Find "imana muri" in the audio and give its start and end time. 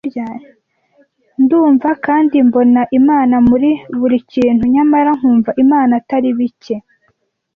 2.99-3.69